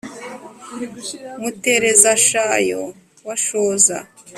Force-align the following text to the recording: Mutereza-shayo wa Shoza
Mutereza-shayo 1.41 2.81
wa 3.27 3.35
Shoza 3.45 3.97